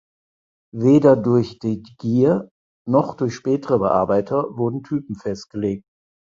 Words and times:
Weder 0.73 1.15
durch 1.15 1.59
de 1.59 1.83
Geer 1.99 2.49
noch 2.87 3.13
durch 3.15 3.35
spätere 3.35 3.77
Bearbeiter 3.77 4.57
wurden 4.57 4.81
Typen 4.81 5.15
festgelegt. 5.15 5.85